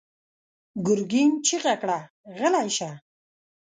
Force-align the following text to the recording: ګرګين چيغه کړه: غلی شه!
ګرګين 0.85 1.31
چيغه 1.45 1.73
کړه: 1.81 1.99
غلی 2.37 2.69
شه! 2.77 2.91